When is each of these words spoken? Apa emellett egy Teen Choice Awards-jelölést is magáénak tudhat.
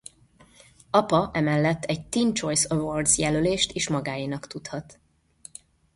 Apa 0.91 1.29
emellett 1.33 1.83
egy 1.83 2.05
Teen 2.07 2.33
Choice 2.33 2.75
Awards-jelölést 2.75 3.71
is 3.71 3.89
magáénak 3.89 4.47
tudhat. 4.47 4.99